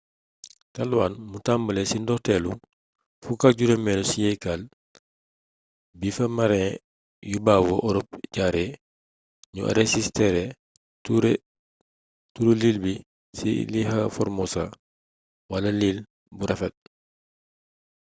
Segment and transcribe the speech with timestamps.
[0.73, 2.51] taiwan mu tambale ci ndorteelu
[3.25, 4.61] 15eelu siyeekal
[5.99, 6.73] bi fa marin
[7.31, 8.71] yu bawoo orop jaaree
[9.53, 10.43] ñu arësistere
[12.35, 12.93] turu iil bi
[13.37, 14.63] ci ilha formosa
[15.51, 15.97] wala iil
[16.37, 16.75] bu rafet